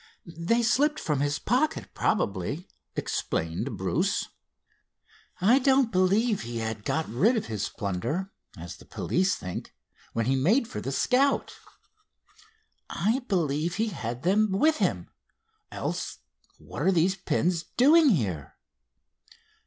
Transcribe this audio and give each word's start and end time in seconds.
"They 0.25 0.63
slipped 0.63 0.99
from 0.99 1.19
his 1.19 1.37
pocket 1.37 1.93
probably," 1.93 2.67
explained 2.95 3.77
Bruce. 3.77 4.29
"I 5.39 5.59
don't 5.59 5.91
believe 5.91 6.41
he 6.41 6.57
had 6.57 6.83
got 6.85 7.07
rid 7.07 7.37
of 7.37 7.45
his 7.45 7.69
plunder, 7.69 8.31
as 8.57 8.77
the 8.77 8.85
police 8.85 9.35
think, 9.35 9.75
when 10.13 10.25
he 10.25 10.35
made 10.35 10.67
for 10.67 10.81
the 10.81 10.91
Scout. 10.91 11.53
I 12.89 13.19
believe 13.27 13.75
he 13.75 13.89
had 13.89 14.23
them 14.23 14.49
with 14.53 14.77
him, 14.77 15.11
else 15.71 16.17
what 16.57 16.81
are 16.81 16.91
these 16.91 17.13
pins 17.15 17.61
doing 17.77 18.09
here? 18.09 18.55